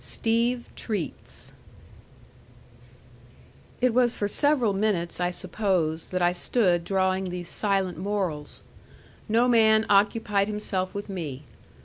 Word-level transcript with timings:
STEVE 0.03 0.67
TREATS 0.75 1.53
It 3.81 3.93
was 3.93 4.15
for 4.15 4.27
several 4.27 4.73
minutes, 4.73 5.19
I 5.21 5.29
suppose, 5.29 6.07
that 6.07 6.23
I 6.23 6.31
stood 6.31 6.83
drawing 6.83 7.25
these 7.25 7.49
silent 7.49 7.99
morals. 7.99 8.63
No 9.29 9.47
man 9.47 9.85
occupied 9.89 10.47
himself 10.47 10.91
with 10.95 11.07
me. 11.07 11.43